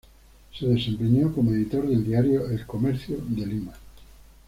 Se 0.57 0.65
desempeñó 0.65 1.31
como 1.31 1.51
editor 1.51 1.85
del 1.87 2.03
diario 2.03 2.49
El 2.49 2.65
Comercio 2.65 3.17
de 3.23 3.45
Lima. 3.45 3.73